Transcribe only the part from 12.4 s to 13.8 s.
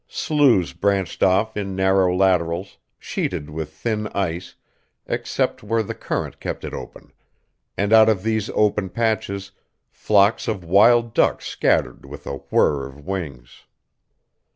whir of wings.